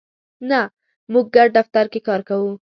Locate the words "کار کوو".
2.07-2.51